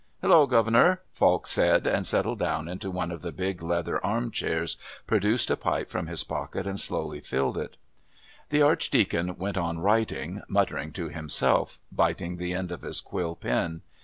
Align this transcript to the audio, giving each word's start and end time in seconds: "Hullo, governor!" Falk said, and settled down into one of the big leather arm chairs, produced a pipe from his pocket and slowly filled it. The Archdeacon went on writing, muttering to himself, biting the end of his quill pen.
"Hullo, 0.23 0.47
governor!" 0.47 1.03
Falk 1.11 1.45
said, 1.45 1.85
and 1.85 2.07
settled 2.07 2.39
down 2.39 2.67
into 2.67 2.89
one 2.89 3.11
of 3.11 3.21
the 3.21 3.31
big 3.31 3.61
leather 3.61 4.03
arm 4.03 4.31
chairs, 4.31 4.75
produced 5.05 5.51
a 5.51 5.55
pipe 5.55 5.91
from 5.91 6.07
his 6.07 6.23
pocket 6.23 6.65
and 6.65 6.79
slowly 6.79 7.19
filled 7.19 7.55
it. 7.55 7.77
The 8.49 8.63
Archdeacon 8.63 9.37
went 9.37 9.59
on 9.59 9.77
writing, 9.77 10.41
muttering 10.47 10.91
to 10.93 11.09
himself, 11.09 11.77
biting 11.91 12.37
the 12.37 12.51
end 12.55 12.71
of 12.71 12.81
his 12.81 12.99
quill 12.99 13.35
pen. 13.35 13.83